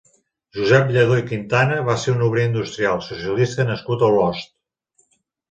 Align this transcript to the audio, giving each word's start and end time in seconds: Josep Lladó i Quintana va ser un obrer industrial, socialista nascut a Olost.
Josep 0.59 0.87
Lladó 0.95 1.17
i 1.19 1.25
Quintana 1.31 1.77
va 1.89 1.97
ser 2.05 2.15
un 2.15 2.23
obrer 2.29 2.47
industrial, 2.49 3.05
socialista 3.09 3.67
nascut 3.69 4.09
a 4.09 4.11
Olost. 4.11 4.53